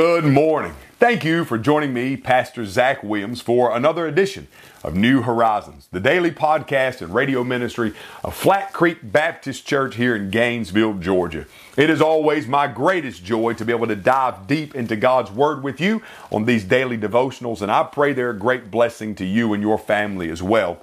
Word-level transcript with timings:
Good 0.00 0.26
morning. 0.26 0.76
Thank 1.00 1.24
you 1.24 1.44
for 1.44 1.58
joining 1.58 1.92
me, 1.92 2.16
Pastor 2.16 2.64
Zach 2.64 3.02
Williams, 3.02 3.40
for 3.40 3.76
another 3.76 4.06
edition 4.06 4.46
of 4.84 4.94
New 4.94 5.22
Horizons, 5.22 5.88
the 5.90 5.98
daily 5.98 6.30
podcast 6.30 7.02
and 7.02 7.12
radio 7.12 7.42
ministry 7.42 7.94
of 8.22 8.32
Flat 8.32 8.72
Creek 8.72 8.98
Baptist 9.02 9.66
Church 9.66 9.96
here 9.96 10.14
in 10.14 10.30
Gainesville, 10.30 10.94
Georgia. 10.94 11.46
It 11.76 11.90
is 11.90 12.00
always 12.00 12.46
my 12.46 12.68
greatest 12.68 13.24
joy 13.24 13.54
to 13.54 13.64
be 13.64 13.72
able 13.72 13.88
to 13.88 13.96
dive 13.96 14.46
deep 14.46 14.76
into 14.76 14.94
God's 14.94 15.32
Word 15.32 15.64
with 15.64 15.80
you 15.80 16.00
on 16.30 16.44
these 16.44 16.62
daily 16.62 16.96
devotionals, 16.96 17.60
and 17.60 17.72
I 17.72 17.82
pray 17.82 18.12
they're 18.12 18.30
a 18.30 18.38
great 18.38 18.70
blessing 18.70 19.16
to 19.16 19.24
you 19.24 19.52
and 19.52 19.60
your 19.60 19.78
family 19.78 20.30
as 20.30 20.44
well. 20.44 20.78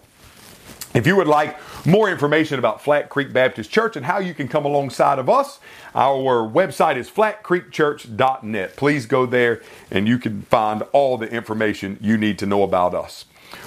If 0.96 1.06
you 1.06 1.18
would 1.18 1.28
like 1.28 1.58
more 1.86 2.10
information 2.10 2.58
about 2.58 2.82
Flat 2.82 3.10
Creek 3.10 3.34
Baptist 3.34 3.70
Church 3.70 3.98
and 3.98 4.06
how 4.06 4.20
you 4.20 4.34
can 4.34 4.48
come 4.48 4.64
alongside 4.64 5.20
of 5.20 5.30
us, 5.30 5.60
our 5.94 6.50
website 6.50 6.96
is 6.96 7.10
flatcreekchurch.net. 7.10 8.78
Please 8.78 9.06
go 9.06 9.26
there 9.26 9.62
and 9.92 10.08
you 10.08 10.18
can 10.18 10.44
find 10.44 10.84
all 10.94 11.18
the 11.18 11.30
information 11.30 11.98
you 12.00 12.18
need 12.18 12.40
to 12.40 12.46
know 12.46 12.64
about 12.64 12.96
us. 12.96 13.26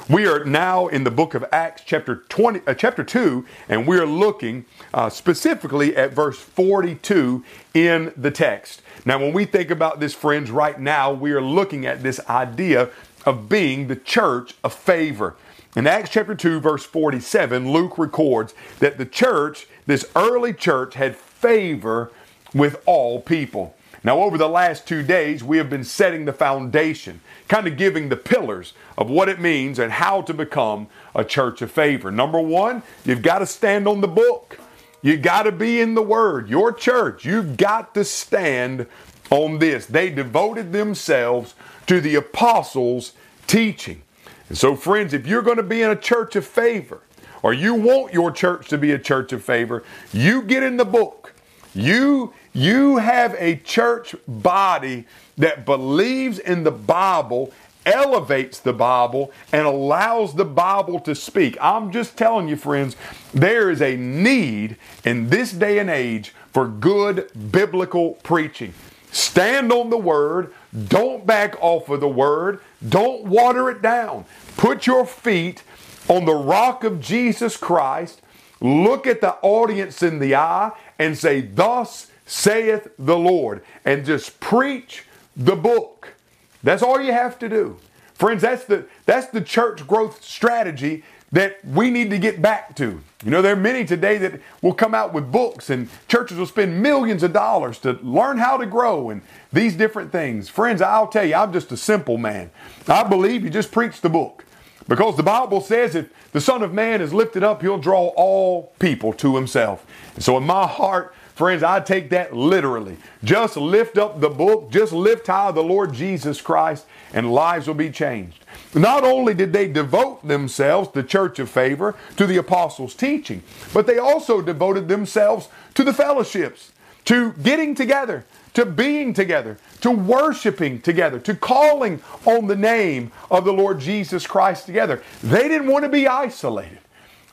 We 0.09 0.27
are 0.27 0.43
now 0.43 0.87
in 0.87 1.05
the 1.05 1.11
book 1.11 1.34
of 1.34 1.45
Acts, 1.53 1.83
chapter 1.84 2.17
20, 2.30 2.62
uh, 2.67 2.73
chapter 2.73 3.05
2, 3.05 3.45
and 3.69 3.87
we 3.87 3.98
are 3.98 4.06
looking 4.06 4.65
uh, 4.95 5.11
specifically 5.11 5.95
at 5.97 6.15
verse 6.15 6.39
42 6.39 7.45
in 7.75 8.12
the 8.17 8.31
text. 8.31 8.81
Now, 9.05 9.19
when 9.19 9.34
we 9.34 9.45
think 9.45 9.70
about 9.70 10.01
this, 10.01 10.15
friends, 10.15 10.51
right 10.51 10.81
now 10.81 11.12
we 11.12 11.33
are 11.33 11.42
looking 11.42 11.84
at 11.84 12.03
this 12.03 12.20
idea 12.29 12.89
of 13.29 13.49
being 13.49 13.87
the 13.87 13.97
church 13.97 14.55
of 14.65 14.73
favor. 14.73 15.37
In 15.77 15.87
Acts 15.87 16.11
chapter 16.11 16.35
2, 16.35 16.61
verse 16.61 16.85
47, 16.85 17.71
Luke 17.71 17.99
records 17.99 18.55
that 18.79 18.97
the 18.97 19.05
church, 19.05 19.69
this 19.87 20.07
early 20.17 20.55
church, 20.55 20.95
had 20.95 21.15
favor 21.15 22.11
with 22.55 22.83
all 22.87 23.21
people. 23.21 23.77
Now, 24.03 24.21
over 24.21 24.39
the 24.39 24.49
last 24.49 24.89
two 24.89 25.03
days, 25.03 25.45
we 25.45 25.59
have 25.59 25.69
been 25.69 25.85
setting 25.85 26.25
the 26.25 26.33
foundation, 26.33 27.20
kind 27.48 27.67
of 27.67 27.77
giving 27.77 28.09
the 28.09 28.17
pillars 28.17 28.73
of 28.97 29.11
what 29.11 29.29
it 29.29 29.41
means 29.41 29.79
and 29.79 29.92
how 29.92 30.23
to 30.23 30.33
become 30.33 30.87
a 31.15 31.25
church 31.25 31.61
of 31.61 31.70
favor. 31.70 32.11
Number 32.11 32.41
one, 32.41 32.83
you've 33.05 33.23
got 33.23 33.41
to 33.41 33.47
stand 33.47 33.87
on 33.87 34.01
the 34.01 34.09
book. 34.09 34.59
You 35.03 35.19
got 35.19 35.42
to 35.42 35.53
be 35.53 35.81
in 35.81 35.95
the 35.95 36.03
Word. 36.03 36.48
Your 36.48 36.73
church, 36.73 37.27
you've 37.27 37.59
got 37.59 37.92
to 37.95 38.05
stand 38.05 38.87
on 39.31 39.59
this. 39.59 39.87
They 39.87 40.11
devoted 40.11 40.73
themselves 40.73 41.55
to 41.87 42.01
the 42.01 42.15
apostles' 42.15 43.12
teaching. 43.47 44.03
And 44.48 44.57
so, 44.57 44.75
friends, 44.75 45.12
if 45.12 45.27
you're 45.27 45.43
going 45.43 45.57
to 45.57 45.62
be 45.62 45.83
in 45.83 45.91
a 45.91 45.97
church 45.97 46.37
of 46.37 46.47
favor, 46.47 47.01
or 47.43 47.53
you 47.53 47.75
want 47.75 48.12
your 48.12 48.31
church 48.31 48.69
to 48.69 48.79
be 48.79 48.93
a 48.93 48.98
church 48.98 49.33
of 49.33 49.45
favor, 49.45 49.85
you 50.12 50.43
get 50.43 50.62
in 50.62 50.77
the 50.77 50.85
book. 50.85 51.35
You 51.75 52.33
you 52.53 52.97
have 52.97 53.37
a 53.39 53.57
church 53.57 54.17
body 54.27 55.07
that 55.37 55.65
believes 55.65 56.39
in 56.39 56.65
the 56.65 56.73
Bible, 56.73 57.53
elevates 57.87 58.59
the 58.59 58.73
Bible, 58.73 59.33
and 59.53 59.67
allows 59.67 60.35
the 60.35 60.45
Bible 60.45 60.98
to 61.01 61.15
speak. 61.15 61.57
I'm 61.61 61.92
just 61.92 62.17
telling 62.17 62.48
you, 62.48 62.57
friends, 62.57 62.97
there 63.33 63.70
is 63.70 63.81
a 63.81 63.97
need 63.97 64.77
in 65.05 65.29
this 65.29 65.53
day 65.53 65.79
and 65.79 65.89
age 65.89 66.35
for 66.53 66.67
good 66.67 67.31
biblical 67.53 68.15
preaching. 68.25 68.75
Stand 69.11 69.73
on 69.73 69.91
the 69.91 69.98
Word. 69.98 70.53
Don't 70.89 71.27
back 71.27 71.56
off 71.61 71.89
of 71.89 72.01
the 72.01 72.09
Word. 72.09 72.61
Don't 72.87 73.25
water 73.25 73.70
it 73.70 73.83
down. 73.83 74.25
Put 74.56 74.87
your 74.87 75.06
feet 75.06 75.62
on 76.09 76.25
the 76.25 76.34
rock 76.34 76.84
of 76.84 77.01
Jesus 77.01 77.56
Christ. 77.56 78.20
Look 78.61 79.06
at 79.06 79.20
the 79.20 79.34
audience 79.42 80.03
in 80.03 80.19
the 80.19 80.34
eye 80.34 80.73
and 80.98 81.17
say, 81.17 81.41
Thus 81.41 82.11
saith 82.27 82.89
the 82.98 83.17
Lord. 83.17 83.62
And 83.84 84.05
just 84.05 84.41
preach 84.41 85.05
the 85.36 85.56
book. 85.56 86.14
That's 86.62 86.83
all 86.83 87.01
you 87.01 87.12
have 87.12 87.39
to 87.39 87.48
do. 87.48 87.79
Friends, 88.14 88.42
that's 88.42 88.64
the, 88.64 88.86
that's 89.07 89.29
the 89.29 89.40
church 89.40 89.86
growth 89.86 90.25
strategy 90.25 91.05
that 91.33 91.62
we 91.64 91.90
need 91.90 92.11
to 92.11 92.18
get 92.18 92.40
back 92.40 92.74
to. 92.77 93.00
You 93.24 93.30
know, 93.30 93.42
there 93.42 93.52
are 93.52 93.56
many 93.56 93.84
today 93.84 94.16
that 94.18 94.40
will 94.62 94.72
come 94.72 94.94
out 94.94 95.12
with 95.12 95.30
books, 95.30 95.70
and 95.70 95.89
churches 96.06 96.39
will 96.39 96.46
spend 96.46 96.83
millions 96.83 97.22
of 97.22 97.33
dollars 97.33 97.78
to 97.80 97.92
learn 98.02 98.39
how 98.39 98.56
to 98.56 98.66
grow 98.66 99.11
and 99.11 99.22
these 99.52 99.74
different 99.74 100.12
things. 100.12 100.48
Friends, 100.48 100.80
I'll 100.80 101.08
tell 101.08 101.24
you, 101.24 101.34
I'm 101.34 101.52
just 101.52 101.72
a 101.72 101.77
simple 101.77 102.16
man. 102.16 102.50
I 102.86 103.02
believe 103.02 103.44
you 103.44 103.50
just 103.50 103.72
preach 103.72 104.00
the 104.00 104.08
book 104.08 104.44
because 104.86 105.16
the 105.16 105.22
Bible 105.22 105.61
says 105.61 105.94
if 105.94 106.11
the 106.33 106.40
Son 106.40 106.62
of 106.62 106.72
Man 106.72 107.00
is 107.00 107.12
lifted 107.12 107.42
up, 107.42 107.60
he'll 107.60 107.78
draw 107.78 108.08
all 108.16 108.72
people 108.78 109.12
to 109.14 109.36
himself. 109.36 109.84
And 110.14 110.24
so, 110.24 110.36
in 110.36 110.45
my 110.45 110.66
heart, 110.66 111.14
Friends, 111.39 111.63
I 111.63 111.79
take 111.79 112.11
that 112.11 112.35
literally. 112.35 112.97
Just 113.23 113.57
lift 113.57 113.97
up 113.97 114.21
the 114.21 114.29
book, 114.29 114.73
just 114.73 114.93
lift 114.93 115.29
high 115.29 115.53
the 115.53 115.63
Lord 115.63 115.93
Jesus 115.93 116.41
Christ, 116.41 116.85
and 117.15 117.33
lives 117.33 117.69
will 117.69 117.75
be 117.75 117.91
changed. 117.91 118.45
Not 118.75 119.05
only 119.05 119.35
did 119.35 119.53
they 119.53 119.69
devote 119.69 120.27
themselves, 120.27 120.91
the 120.91 121.05
church 121.05 121.39
of 121.39 121.49
favor, 121.49 121.95
to 122.17 122.27
the 122.27 122.39
apostles' 122.39 122.93
teaching, 122.93 123.45
but 123.73 123.87
they 123.87 123.99
also 123.99 124.43
devoted 124.43 124.89
themselves 124.89 125.49
to 125.75 125.85
the 125.85 125.95
fellowships, 125.95 126.73
to 127.05 127.35
getting 127.35 127.77
together, 127.77 128.25
to 128.55 128.67
being 128.67 129.15
together, 129.15 129.59
to 129.82 129.93
worshiping 129.93 130.81
together, 130.81 131.20
to 131.20 131.37
calling 131.37 132.03
on 132.26 132.49
the 132.49 132.56
name 132.56 133.12
of 133.31 133.44
the 133.44 133.53
Lord 133.53 133.79
Jesus 133.79 134.26
Christ 134.26 134.67
together. 134.67 135.05
They 135.23 135.47
didn't 135.47 135.69
want 135.69 135.85
to 135.85 135.88
be 135.88 136.09
isolated. 136.09 136.81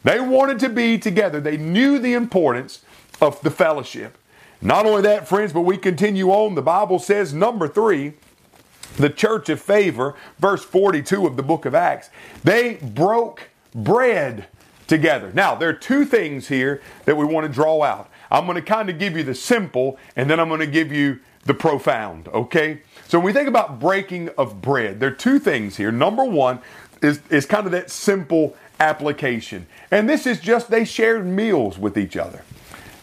They 0.04 0.20
wanted 0.20 0.60
to 0.60 0.70
be 0.70 1.00
together. 1.00 1.42
They 1.42 1.58
knew 1.58 1.98
the 1.98 2.14
importance 2.14 2.84
of 3.22 3.42
the 3.42 3.52
fellowship. 3.52 4.18
Not 4.62 4.86
only 4.86 5.02
that, 5.04 5.28
friends, 5.28 5.54
but 5.54 5.62
we 5.62 5.78
continue 5.78 6.30
on. 6.32 6.56
The 6.56 6.62
Bible 6.62 7.00
says, 7.00 7.34
number 7.34 7.68
three, 7.68 8.14
the 8.98 9.10
church 9.10 9.50
of 9.50 9.62
favor, 9.62 10.16
verse 10.40 10.64
42 10.64 11.28
of 11.28 11.36
the 11.36 11.44
book 11.44 11.66
of 11.66 11.76
Acts, 11.76 12.10
they 12.44 12.76
broke 12.76 13.50
bread 13.74 14.48
together. 14.88 15.32
Now, 15.34 15.56
there 15.56 15.70
are 15.70 15.74
two 15.74 16.06
things 16.06 16.48
here 16.48 16.82
that 17.06 17.18
we 17.18 17.26
want 17.26 17.48
to 17.48 17.52
draw 17.52 17.84
out. 17.84 18.10
I'm 18.32 18.46
going 18.46 18.56
to 18.56 18.62
kind 18.62 18.90
of 18.90 18.98
give 18.98 19.18
you 19.18 19.24
the 19.24 19.36
simple, 19.36 19.98
and 20.16 20.30
then 20.30 20.40
I'm 20.40 20.48
going 20.48 20.60
to 20.62 20.68
give 20.68 20.92
you 20.92 21.20
the 21.46 21.54
profound, 21.54 22.28
okay? 22.30 22.82
So 23.08 23.20
when 23.20 23.28
we 23.28 23.34
think 23.34 23.48
about 23.48 23.80
breaking 23.80 24.30
of 24.38 24.62
bread, 24.62 25.00
there 25.00 25.10
are 25.10 25.16
two 25.16 25.38
things 25.40 25.78
here. 25.78 25.92
Number 25.92 26.24
one 26.24 26.60
is, 27.02 27.22
is 27.30 27.46
kind 27.46 27.66
of 27.66 27.72
that 27.72 27.92
simple 27.92 28.56
application. 28.80 29.68
And 29.92 30.10
this 30.10 30.26
is 30.26 30.40
just 30.40 30.70
they 30.70 30.86
shared 30.86 31.26
meals 31.26 31.78
with 31.78 31.98
each 31.98 32.18
other. 32.18 32.44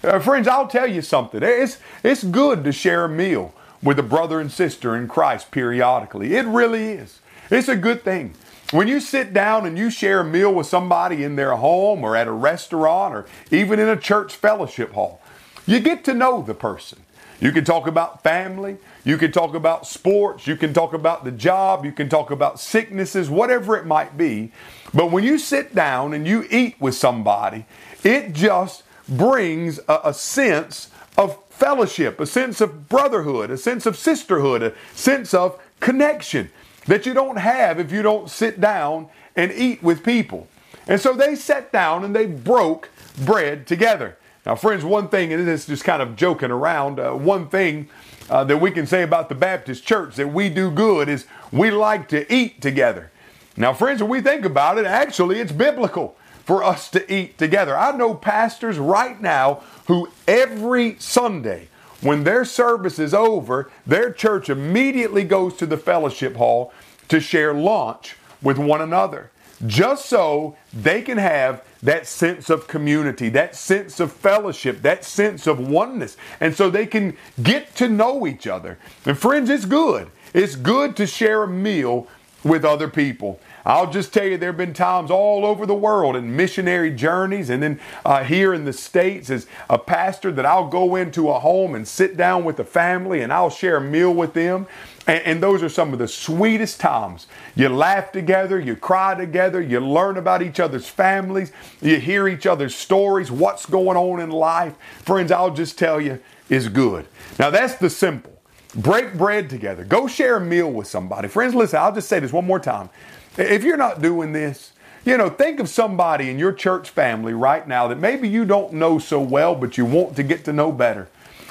Uh, 0.03 0.19
friends, 0.19 0.49
I'll 0.49 0.67
tell 0.67 0.89
you 0.89 1.01
something. 1.01 1.43
It's, 1.45 1.79
it's 2.03 2.25
good 2.25 2.65
to 2.65 2.73
share 2.73 3.05
a 3.05 3.09
meal 3.09 3.55
with 3.83 3.99
a 4.01 4.03
brother 4.03 4.41
and 4.41 4.51
sister 4.51 4.97
in 4.97 5.07
Christ 5.07 5.53
periodically. 5.53 6.35
It 6.35 6.45
really 6.47 6.85
is. 6.93 7.21
It's 7.51 7.69
a 7.69 7.77
good 7.77 8.03
thing. 8.03 8.35
When 8.73 8.89
you 8.89 8.99
sit 8.99 9.33
down 9.33 9.65
and 9.65 9.79
you 9.79 9.91
share 9.91 10.21
a 10.21 10.25
meal 10.25 10.53
with 10.53 10.67
somebody 10.67 11.23
in 11.23 11.37
their 11.37 11.55
home 11.55 12.03
or 12.03 12.17
at 12.17 12.27
a 12.27 12.33
restaurant 12.33 13.15
or 13.15 13.27
even 13.53 13.79
in 13.79 13.89
a 13.89 13.97
church 13.97 14.35
fellowship 14.35 14.93
hall, 14.93 15.21
you 15.67 15.79
get 15.79 16.05
to 16.05 16.15
know 16.15 16.43
the 16.43 16.55
person. 16.55 16.99
You 17.39 17.53
can 17.53 17.65
talk 17.65 17.87
about 17.87 18.23
family, 18.23 18.79
you 19.05 19.19
can 19.19 19.31
talk 19.31 19.55
about 19.55 19.87
sports, 19.87 20.47
you 20.47 20.57
can 20.57 20.73
talk 20.73 20.95
about 20.95 21.25
the 21.25 21.33
job, 21.33 21.85
you 21.85 21.93
can 21.93 22.09
talk 22.09 22.31
about 22.31 22.59
sicknesses, 22.59 23.29
whatever 23.29 23.77
it 23.77 23.85
might 23.85 24.17
be. 24.17 24.53
But 24.95 25.11
when 25.11 25.23
you 25.23 25.39
sit 25.39 25.75
down 25.75 26.15
and 26.15 26.27
you 26.27 26.47
eat 26.51 26.81
with 26.81 26.95
somebody, 26.95 27.67
it 28.05 28.33
just 28.33 28.85
brings 29.09 29.79
a, 29.89 30.01
a 30.05 30.15
sense 30.15 30.91
of 31.17 31.39
fellowship, 31.51 32.21
a 32.21 32.27
sense 32.27 32.61
of 32.61 32.89
brotherhood, 32.89 33.51
a 33.51 33.57
sense 33.57 33.87
of 33.87 33.97
sisterhood, 33.97 34.63
a 34.63 34.75
sense 34.95 35.35
of 35.35 35.61
connection 35.81 36.51
that 36.87 37.07
you 37.07 37.15
don't 37.15 37.39
have 37.39 37.79
if 37.79 37.93
you 37.93 38.03
don't 38.03 38.31
sit 38.31 38.61
down 38.61 39.09
and 39.37 39.53
eat 39.53 39.83
with 39.83 40.03
people. 40.03 40.49
And 40.87 41.01
so 41.01 41.13
they 41.13 41.35
sat 41.35 41.73
down 41.73 42.05
and 42.05 42.15
they 42.15 42.27
broke 42.27 42.89
bread 43.25 43.67
together. 43.67 44.19
Now, 44.45 44.57
friends, 44.57 44.85
one 44.85 45.09
thing, 45.09 45.33
and 45.33 45.47
this 45.47 45.63
is 45.63 45.67
just 45.67 45.85
kind 45.85 46.03
of 46.03 46.17
joking 46.17 46.51
around, 46.51 46.99
uh, 46.99 47.13
one 47.13 47.49
thing 47.49 47.89
uh, 48.29 48.43
that 48.45 48.57
we 48.57 48.73
can 48.73 48.87
say 48.87 49.03
about 49.03 49.29
the 49.29 49.37
Baptist 49.37 49.87
church 49.87 50.17
that 50.17 50.33
we 50.33 50.49
do 50.49 50.71
good 50.71 51.09
is 51.09 51.27
we 51.53 51.71
like 51.71 52.09
to 52.09 52.33
eat 52.33 52.61
together. 52.61 53.13
Now, 53.57 53.73
friends, 53.73 54.03
when 54.03 54.11
we 54.11 54.21
think 54.21 54.45
about 54.45 54.79
it, 54.79 54.87
actually 54.87 55.39
it's 55.39 55.53
biblical 55.53 56.17
for 56.45 56.65
us 56.65 56.91
to 56.91 57.13
eat 57.13 57.39
together. 57.39 57.77
I 57.77 57.97
know 57.97 58.15
pastors 58.15 58.79
right 58.79 59.21
now 59.21 59.63
who 59.87 60.09
every 60.27 60.97
Sunday, 60.99 61.69
when 62.01 62.25
their 62.25 62.45
service 62.45 62.99
is 62.99 63.15
over, 63.15 63.71
their 63.87 64.13
church 64.13 64.49
immediately 64.51 65.25
goes 65.25 65.55
to 65.57 65.67
the 65.67 65.77
fellowship 65.77 66.37
hall 66.37 66.73
to 67.09 67.21
share 67.21 67.55
lunch 67.55 68.17
with 68.43 68.59
one 68.59 68.81
another. 68.81 69.31
Just 69.67 70.07
so 70.07 70.57
they 70.73 71.03
can 71.03 71.19
have 71.19 71.65
that 71.85 72.07
sense 72.07 72.51
of 72.51 72.67
community, 72.67 73.29
that 73.29 73.55
sense 73.55 74.01
of 74.01 74.13
fellowship, 74.13 74.83
that 74.83 75.05
sense 75.05 75.47
of 75.47 75.61
oneness. 75.61 76.17
And 76.41 76.55
so 76.55 76.69
they 76.69 76.87
can 76.87 77.17
get 77.43 77.77
to 77.77 77.89
know 77.89 78.27
each 78.27 78.49
other. 78.49 78.79
And 79.07 79.17
friends, 79.17 79.51
it's 79.51 79.65
good. 79.65 80.11
It's 80.35 80.57
good 80.57 80.97
to 80.97 81.07
share 81.07 81.45
a 81.45 81.49
meal 81.49 82.09
with 82.45 82.65
other 82.65 82.89
people. 82.89 83.39
I'll 83.65 83.91
just 83.91 84.13
tell 84.13 84.27
you, 84.27 84.37
there 84.37 84.49
have 84.51 84.57
been 84.57 84.75
times 84.75 85.11
all 85.11 85.47
over 85.47 85.67
the 85.67 85.75
world 85.75 86.17
in 86.17 86.35
missionary 86.35 86.91
journeys, 86.91 87.49
and 87.49 87.63
then 87.63 87.81
uh, 88.05 88.25
here 88.25 88.53
in 88.53 88.65
the 88.65 88.73
States 88.73 89.31
as 89.31 89.47
a 89.71 89.79
pastor, 89.79 90.33
that 90.33 90.45
I'll 90.45 90.69
go 90.69 90.97
into 90.97 91.31
a 91.31 91.39
home 91.39 91.75
and 91.75 91.87
sit 91.87 92.17
down 92.17 92.45
with 92.45 92.57
the 92.57 92.65
family 92.65 93.21
and 93.21 93.33
I'll 93.33 93.51
share 93.51 93.77
a 93.77 93.81
meal 93.81 94.13
with 94.13 94.35
them. 94.35 94.67
And, 95.07 95.23
and, 95.25 95.43
those 95.43 95.63
are 95.65 95.69
some 95.69 95.93
of 95.93 95.99
the 95.99 96.07
sweetest 96.07 96.79
times. 96.79 97.27
You 97.57 97.69
laugh 97.69 98.13
together, 98.13 98.61
you 98.61 98.77
cry 98.77 99.17
together, 99.17 99.61
you 99.61 99.81
learn 99.81 100.17
about 100.17 100.43
each 100.43 100.61
other's 100.61 100.89
families, 100.89 101.51
you 101.81 101.99
hear 101.99 102.29
each 102.29 102.47
other's 102.47 102.75
stories, 102.75 103.31
what's 103.31 103.67
going 103.67 103.97
on 103.97 104.21
in 104.21 104.31
life. 104.31 104.75
Friends, 105.01 105.33
I'll 105.33 105.55
just 105.55 105.77
tell 105.77 106.01
you, 106.01 106.21
is 106.49 106.69
good. 106.69 107.07
Now, 107.39 107.51
that's 107.51 107.75
the 107.77 107.91
simple. 107.91 108.32
Break 108.75 109.15
bread 109.15 109.51
together. 109.51 109.85
Go 109.85 110.07
share 110.07 110.37
a 110.37 110.41
meal 110.41 110.71
with 110.71 110.87
somebody. 110.87 111.29
Friends, 111.29 111.55
listen, 111.55 111.79
I'll 111.79 111.95
just 111.95 112.09
say 112.09 112.21
this 112.21 112.33
one 112.33 112.47
more 112.47 112.61
time. 112.61 112.89
If 113.37 113.65
you're 113.65 113.77
not 113.77 114.01
doing 114.01 114.33
this, 114.33 114.73
you 115.05 115.17
know, 115.19 115.29
think 115.29 115.61
of 115.61 115.69
somebody 115.69 116.31
in 116.31 116.39
your 116.39 116.53
church 116.53 116.89
family 116.89 117.35
right 117.35 117.67
now 117.67 117.89
that 117.89 117.99
maybe 117.99 118.29
you 118.29 118.45
don't 118.45 118.75
know 118.75 118.99
so 118.99 119.21
well, 119.21 119.55
but 119.55 119.77
you 119.77 119.85
want 119.85 120.17
to 120.17 120.23
get 120.23 120.45
to 120.47 120.53
know 120.53 120.73
better. 120.73 121.09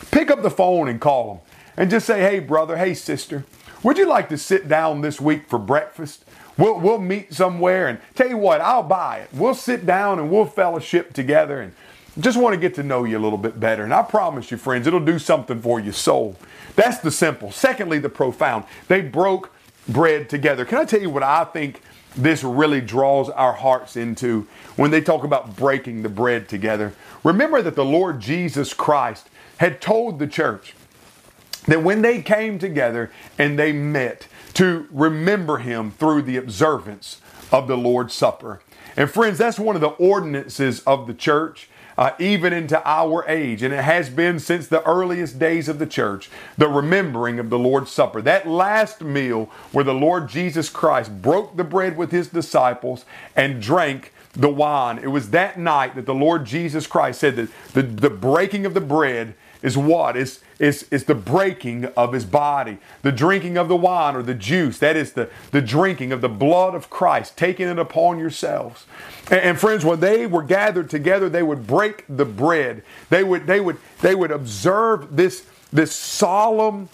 Pick 0.09 0.31
up 0.31 0.41
the 0.41 0.49
phone 0.49 0.87
and 0.87 0.99
call 0.99 1.27
them 1.33 1.41
and 1.77 1.89
just 1.91 2.07
say, 2.07 2.21
hey, 2.21 2.39
brother, 2.39 2.77
hey, 2.77 2.93
sister, 2.93 3.45
would 3.83 3.97
you 3.97 4.07
like 4.07 4.29
to 4.29 4.37
sit 4.37 4.67
down 4.67 5.01
this 5.01 5.19
week 5.19 5.47
for 5.47 5.59
breakfast? 5.59 6.23
We'll, 6.57 6.79
we'll 6.79 6.99
meet 6.99 7.33
somewhere 7.33 7.87
and 7.87 7.99
tell 8.15 8.29
you 8.29 8.37
what, 8.37 8.61
I'll 8.61 8.83
buy 8.83 9.19
it. 9.19 9.29
We'll 9.33 9.55
sit 9.55 9.85
down 9.85 10.19
and 10.19 10.31
we'll 10.31 10.45
fellowship 10.45 11.13
together 11.13 11.61
and 11.61 11.73
just 12.19 12.37
want 12.37 12.53
to 12.53 12.59
get 12.59 12.75
to 12.75 12.83
know 12.83 13.03
you 13.05 13.17
a 13.17 13.19
little 13.19 13.37
bit 13.37 13.59
better. 13.59 13.83
And 13.83 13.93
I 13.93 14.03
promise 14.03 14.51
you, 14.51 14.57
friends, 14.57 14.85
it'll 14.85 14.99
do 14.99 15.17
something 15.17 15.61
for 15.61 15.79
your 15.79 15.93
soul. 15.93 16.35
That's 16.75 16.99
the 16.99 17.11
simple. 17.11 17.51
Secondly, 17.51 17.99
the 17.99 18.09
profound. 18.09 18.65
They 18.87 19.01
broke 19.01 19.53
bread 19.87 20.29
together. 20.29 20.65
Can 20.65 20.77
I 20.77 20.85
tell 20.85 21.01
you 21.01 21.09
what 21.09 21.23
I 21.23 21.45
think 21.45 21.81
this 22.15 22.43
really 22.43 22.81
draws 22.81 23.29
our 23.29 23.53
hearts 23.53 23.95
into 23.95 24.47
when 24.75 24.91
they 24.91 25.01
talk 25.01 25.23
about 25.23 25.55
breaking 25.55 26.03
the 26.03 26.09
bread 26.09 26.49
together? 26.49 26.93
Remember 27.23 27.61
that 27.61 27.75
the 27.75 27.85
Lord 27.85 28.19
Jesus 28.19 28.73
Christ 28.73 29.29
had 29.57 29.79
told 29.79 30.19
the 30.19 30.27
church 30.27 30.75
that 31.67 31.83
when 31.83 32.01
they 32.01 32.21
came 32.21 32.59
together 32.59 33.11
and 33.37 33.57
they 33.57 33.71
met 33.71 34.27
to 34.53 34.87
remember 34.91 35.59
him 35.59 35.91
through 35.91 36.23
the 36.23 36.37
observance 36.37 37.21
of 37.51 37.67
the 37.67 37.77
Lord's 37.77 38.13
Supper. 38.13 38.61
And 38.97 39.09
friends, 39.09 39.37
that's 39.37 39.59
one 39.59 39.75
of 39.75 39.81
the 39.81 39.89
ordinances 39.89 40.81
of 40.81 41.07
the 41.07 41.13
church 41.13 41.69
uh, 41.97 42.11
even 42.19 42.53
into 42.53 42.81
our 42.87 43.25
age. 43.27 43.63
And 43.63 43.73
it 43.73 43.83
has 43.83 44.09
been 44.09 44.39
since 44.39 44.67
the 44.67 44.83
earliest 44.83 45.39
days 45.39 45.67
of 45.67 45.79
the 45.79 45.85
church, 45.85 46.29
the 46.57 46.67
remembering 46.67 47.39
of 47.39 47.49
the 47.49 47.59
Lord's 47.59 47.91
Supper. 47.91 48.21
That 48.21 48.47
last 48.47 49.01
meal 49.01 49.49
where 49.71 49.83
the 49.83 49.93
Lord 49.93 50.29
Jesus 50.29 50.69
Christ 50.69 51.21
broke 51.21 51.57
the 51.57 51.63
bread 51.63 51.97
with 51.97 52.11
his 52.11 52.29
disciples 52.29 53.05
and 53.35 53.61
drank 53.61 54.13
the 54.33 54.49
wine. 54.49 54.97
It 54.97 55.07
was 55.07 55.31
that 55.31 55.59
night 55.59 55.95
that 55.95 56.05
the 56.05 56.15
Lord 56.15 56.45
Jesus 56.45 56.87
Christ 56.87 57.19
said 57.19 57.35
that 57.35 57.49
the, 57.73 57.81
the 57.83 58.09
breaking 58.09 58.65
of 58.65 58.73
the 58.73 58.81
bread 58.81 59.35
is 59.61 59.77
what? 59.77 60.15
Is, 60.15 60.41
is, 60.61 60.83
is 60.91 61.05
the 61.05 61.15
breaking 61.15 61.85
of 61.97 62.13
his 62.13 62.23
body. 62.23 62.77
The 63.01 63.11
drinking 63.11 63.57
of 63.57 63.67
the 63.67 63.75
wine 63.75 64.15
or 64.15 64.21
the 64.21 64.35
juice, 64.35 64.77
that 64.77 64.95
is 64.95 65.13
the, 65.13 65.27
the 65.49 65.61
drinking 65.61 66.11
of 66.11 66.21
the 66.21 66.29
blood 66.29 66.75
of 66.75 66.89
Christ, 66.89 67.35
taking 67.35 67.67
it 67.67 67.79
upon 67.79 68.19
yourselves. 68.19 68.85
And, 69.31 69.41
and, 69.41 69.59
friends, 69.59 69.83
when 69.83 69.99
they 69.99 70.27
were 70.27 70.43
gathered 70.43 70.89
together, 70.89 71.29
they 71.29 71.41
would 71.41 71.65
break 71.65 72.05
the 72.07 72.25
bread. 72.25 72.83
They 73.09 73.23
would, 73.23 73.47
they 73.47 73.59
would, 73.59 73.77
they 74.01 74.13
would 74.13 74.29
observe 74.29 75.15
this, 75.15 75.47
this 75.73 75.93
solemn 75.93 76.89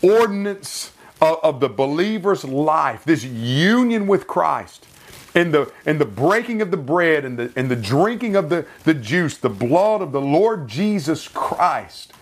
ordinance 0.00 0.92
of, 1.20 1.38
of 1.42 1.60
the 1.60 1.68
believer's 1.68 2.42
life, 2.42 3.04
this 3.04 3.22
union 3.22 4.06
with 4.06 4.26
Christ 4.26 4.86
in 5.32 5.52
the 5.52 5.70
in 5.86 5.98
the 5.98 6.04
breaking 6.04 6.60
of 6.60 6.72
the 6.72 6.76
bread 6.76 7.24
and 7.24 7.38
the 7.38 7.52
and 7.54 7.70
the 7.70 7.76
drinking 7.76 8.34
of 8.34 8.48
the, 8.48 8.66
the 8.82 8.94
juice, 8.94 9.36
the 9.36 9.48
blood 9.48 10.02
of 10.02 10.10
the 10.10 10.20
Lord 10.20 10.66
Jesus 10.66 11.28
Christ. 11.28 12.12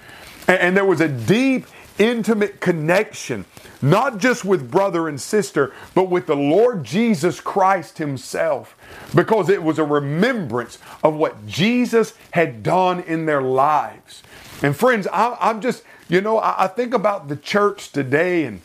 And, 0.48 0.58
and 0.58 0.76
there 0.76 0.84
was 0.84 1.00
a 1.00 1.08
deep, 1.08 1.66
intimate 1.98 2.60
connection, 2.60 3.44
not 3.80 4.18
just 4.18 4.44
with 4.44 4.70
brother 4.70 5.08
and 5.08 5.20
sister, 5.20 5.72
but 5.94 6.10
with 6.10 6.26
the 6.26 6.36
Lord 6.36 6.82
Jesus 6.82 7.40
Christ 7.40 7.98
Himself. 7.98 8.74
Because 9.14 9.48
it 9.48 9.62
was 9.62 9.78
a 9.78 9.84
remembrance 9.84 10.78
of 11.04 11.14
what 11.14 11.46
Jesus 11.46 12.14
had 12.32 12.64
done 12.64 13.00
in 13.00 13.26
their 13.26 13.42
lives. 13.42 14.22
And 14.62 14.76
friends, 14.76 15.06
I, 15.06 15.36
am 15.40 15.60
just, 15.60 15.84
you 16.08 16.20
know, 16.20 16.38
I, 16.38 16.64
I 16.64 16.66
think 16.66 16.94
about 16.94 17.28
the 17.28 17.36
church 17.36 17.92
today 17.92 18.44
and 18.44 18.60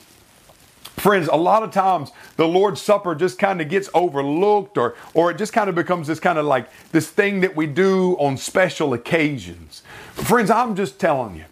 Friends, 1.03 1.27
a 1.27 1.35
lot 1.35 1.63
of 1.63 1.71
times 1.71 2.11
the 2.37 2.47
Lord's 2.47 2.79
Supper 2.79 3.15
just 3.15 3.39
kind 3.39 3.59
of 3.59 3.67
gets 3.67 3.89
overlooked 3.93 4.77
or, 4.77 4.95
or 5.13 5.31
it 5.31 5.37
just 5.37 5.51
kind 5.51 5.67
of 5.67 5.75
becomes 5.75 6.07
this 6.07 6.19
kind 6.19 6.37
of 6.37 6.45
like 6.45 6.69
this 6.91 7.09
thing 7.09 7.41
that 7.41 7.55
we 7.55 7.65
do 7.65 8.15
on 8.19 8.37
special 8.37 8.93
occasions. 8.93 9.81
Friends, 10.13 10.49
I'm 10.51 10.75
just 10.75 10.99
telling 10.99 11.35
you, 11.35 11.45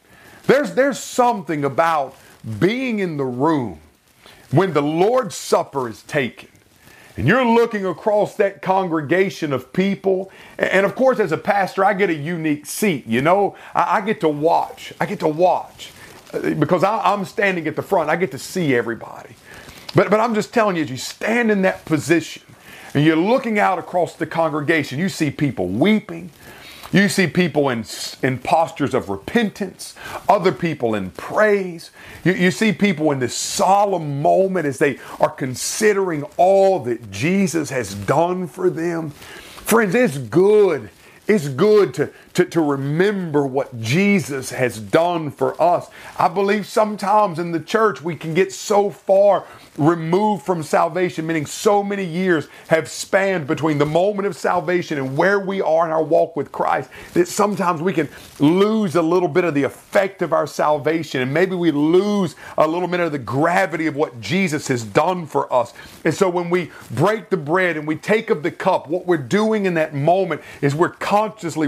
there's, 0.52 0.74
there's 0.74 1.00
something 1.00 1.64
about 1.64 2.16
being 2.60 3.00
in 3.00 3.18
the 3.18 3.26
room 3.26 3.80
when 4.52 4.74
the 4.74 4.82
Lord's 4.82 5.36
Supper 5.36 5.88
is 5.88 6.04
taken 6.04 6.50
and 7.18 7.28
you're 7.28 7.46
looking 7.46 7.86
across 7.86 8.36
that 8.36 8.62
congregation 8.62 9.54
of 9.54 9.72
people. 9.74 10.32
And 10.58 10.86
of 10.86 10.96
course, 10.96 11.20
as 11.20 11.32
a 11.32 11.38
pastor, 11.38 11.84
I 11.84 11.94
get 11.94 12.10
a 12.10 12.16
unique 12.16 12.66
seat. 12.66 13.06
You 13.06 13.22
know, 13.22 13.56
I, 13.76 14.02
get 14.02 14.22
to 14.22 14.30
watch. 14.30 14.94
I 15.00 15.06
get 15.06 15.20
to 15.20 15.28
watch 15.28 15.92
uh, 16.34 16.56
because 16.56 16.84
I, 16.84 17.14
am 17.14 17.26
standing 17.26 17.68
at 17.68 17.76
the 17.76 17.82
front. 17.82 18.10
I 18.10 18.16
get 18.16 18.32
to 18.32 18.40
see 18.40 18.74
everybody. 18.76 19.36
But, 19.94 20.10
but 20.10 20.20
I'm 20.20 20.34
just 20.34 20.54
telling 20.54 20.78
you, 20.78 20.84
as 20.84 20.90
you 20.90 20.98
stand 20.98 21.52
in 21.52 21.62
that 21.64 21.84
position 21.86 22.44
and 22.94 23.06
you're 23.06 23.16
looking 23.18 23.60
out 23.60 23.78
across 23.78 24.16
the 24.16 24.26
congregation, 24.26 24.98
you 24.98 25.10
see 25.10 25.32
people 25.32 25.68
weeping. 25.68 26.32
You 26.92 27.08
see 27.08 27.28
people 27.28 27.70
in, 27.70 27.86
in 28.22 28.40
postures 28.40 28.94
of 28.94 29.10
repentance, 29.10 29.96
other 30.28 30.52
people 30.52 30.94
in 30.94 31.12
praise. 31.12 31.92
You, 32.24 32.34
you 32.34 32.52
see 32.52 32.74
people 32.74 33.12
in 33.12 33.20
this 33.20 33.36
solemn 33.36 34.22
moment 34.22 34.66
as 34.66 34.78
they 34.78 35.00
are 35.20 35.30
considering 35.30 36.24
all 36.38 36.80
that 36.82 37.10
Jesus 37.12 37.70
has 37.70 37.96
done 37.96 38.48
for 38.48 38.70
them. 38.70 39.12
Friends, 39.12 39.96
it's 39.96 40.18
good 40.18 40.90
it's 41.28 41.48
good 41.48 41.94
to, 41.94 42.12
to, 42.34 42.46
to 42.46 42.62
remember 42.62 43.46
what 43.46 43.80
Jesus 43.82 44.52
has 44.52 44.80
done 44.80 45.32
for 45.32 45.62
us. 45.62 45.90
I 46.18 46.28
believe 46.28 46.66
sometimes 46.66 47.40
in 47.40 47.52
the 47.52 47.60
church 47.60 48.02
we 48.02 48.16
can 48.16 48.34
get 48.34 48.52
so 48.52 48.90
far 48.90 49.46
removed 49.78 50.44
from 50.44 50.64
salvation, 50.64 51.26
meaning 51.26 51.46
so 51.46 51.82
many 51.84 52.04
years 52.04 52.48
have 52.68 52.90
spanned 52.90 53.48
between 53.48 53.78
the 53.78 53.86
moment 53.86 54.28
of 54.28 54.36
salvation 54.36 54.98
and 54.98 55.18
where 55.18 55.40
we 55.40 55.62
are 55.62 55.86
in 55.86 55.92
our 55.92 56.04
walk 56.04 56.36
with 56.36 56.52
Christ, 56.52 56.90
that 57.14 57.28
sometimes 57.28 57.82
we 57.82 57.94
can 57.94 58.10
lose 58.40 58.96
a 58.96 59.02
little 59.02 59.30
bit 59.30 59.44
of 59.44 59.54
the 59.54 59.64
effect 59.64 60.22
of 60.22 60.34
our 60.34 60.48
salvation 60.48 61.22
and 61.22 61.34
maybe 61.34 61.56
we 61.56 61.72
lose 61.72 62.36
a 62.58 62.68
little 62.68 62.88
bit 62.88 63.00
of 63.00 63.12
the 63.12 63.20
gravity 63.20 63.88
of 63.88 63.96
what 63.96 64.20
Jesus 64.20 64.68
has 64.68 64.84
done 64.84 65.26
for 65.26 65.52
us. 65.52 65.74
And 66.04 66.14
so 66.14 66.30
when 66.30 66.50
we 66.50 66.72
break 66.92 67.30
the 67.30 67.38
bread 67.38 67.78
and 67.78 67.88
we 67.88 67.96
take 67.96 68.30
of 68.30 68.44
the 68.44 68.52
cup, 68.52 68.88
what 68.88 69.06
we're 69.06 69.18
doing 69.18 69.66
in 69.66 69.76
that 69.76 69.94
moment 69.94 70.42
is 70.62 70.76
we're 70.76 70.90
consciously 70.90 71.68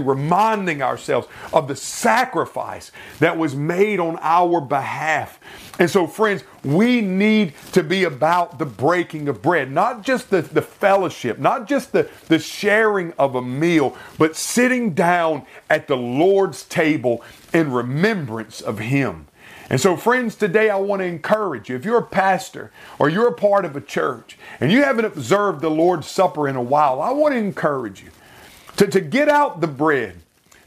reminding 0.54 0.82
ourselves 0.82 1.26
of 1.52 1.68
the 1.68 1.76
sacrifice 1.76 2.92
that 3.18 3.36
was 3.36 3.54
made 3.54 4.00
on 4.00 4.18
our 4.20 4.60
behalf. 4.60 5.40
And 5.78 5.90
so, 5.90 6.06
friends, 6.06 6.44
we 6.62 7.00
need 7.00 7.54
to 7.72 7.82
be 7.82 8.04
about 8.04 8.58
the 8.58 8.66
breaking 8.66 9.28
of 9.28 9.42
bread, 9.42 9.70
not 9.70 10.02
just 10.02 10.30
the, 10.30 10.42
the 10.42 10.62
fellowship, 10.62 11.38
not 11.38 11.66
just 11.68 11.92
the, 11.92 12.08
the 12.28 12.38
sharing 12.38 13.12
of 13.14 13.34
a 13.34 13.42
meal, 13.42 13.96
but 14.18 14.36
sitting 14.36 14.94
down 14.94 15.44
at 15.68 15.88
the 15.88 15.96
Lord's 15.96 16.64
table 16.64 17.22
in 17.52 17.72
remembrance 17.72 18.60
of 18.60 18.78
Him. 18.78 19.26
And 19.70 19.80
so, 19.80 19.96
friends, 19.96 20.34
today 20.34 20.68
I 20.70 20.76
want 20.76 21.00
to 21.00 21.06
encourage 21.06 21.68
you. 21.70 21.76
If 21.76 21.84
you're 21.84 21.98
a 21.98 22.06
pastor 22.06 22.70
or 22.98 23.08
you're 23.08 23.28
a 23.28 23.34
part 23.34 23.64
of 23.64 23.74
a 23.74 23.80
church 23.80 24.38
and 24.60 24.70
you 24.70 24.82
haven't 24.82 25.06
observed 25.06 25.62
the 25.62 25.70
Lord's 25.70 26.06
Supper 26.06 26.46
in 26.48 26.54
a 26.54 26.62
while, 26.62 27.00
I 27.00 27.10
want 27.10 27.32
to 27.32 27.38
encourage 27.38 28.02
you 28.02 28.10
to, 28.76 28.86
to 28.86 29.00
get 29.00 29.28
out 29.28 29.60
the 29.60 29.66
bread, 29.66 30.20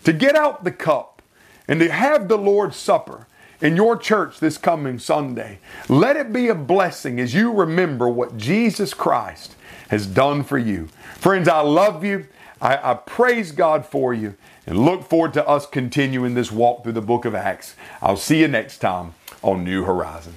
to 0.04 0.14
get 0.14 0.36
out 0.36 0.64
the 0.64 0.72
cup, 0.72 1.22
and 1.68 1.80
to 1.80 1.92
have 1.92 2.28
the 2.28 2.38
Lord's 2.38 2.78
Supper 2.78 3.28
in 3.62 3.76
your 3.76 3.98
church 3.98 4.40
this 4.40 4.58
coming 4.58 5.00
Sunday. 5.00 5.60
Let 5.90 6.16
it 6.16 6.32
be 6.32 6.48
a 6.48 6.56
blessing 6.56 7.20
as 7.20 7.34
you 7.34 7.52
remember 7.52 8.08
what 8.08 8.38
Jesus 8.38 8.94
Christ 8.94 9.56
has 9.90 10.06
done 10.06 10.44
for 10.44 10.58
you. 10.58 10.90
Friends, 11.16 11.48
I 11.48 11.62
love 11.62 12.04
you. 12.04 12.28
I, 12.62 12.92
I, 12.92 12.94
praise 12.96 13.52
God 13.52 13.86
for 13.86 14.14
you 14.14 14.36
and 14.66 14.84
look 14.84 15.04
forward 15.04 15.34
to 15.34 15.48
us 15.48 15.68
continuing 15.68 16.34
this 16.34 16.52
walk 16.52 16.84
through 16.84 16.94
the 16.94 17.02
book 17.02 17.26
of 17.26 17.36
Acts. 17.36 17.76
I'll 18.02 18.18
see 18.18 18.42
you 18.42 18.48
next 18.48 18.80
time 18.80 19.14
on 19.44 19.64
New 19.64 19.84
Horizon. 19.84 20.34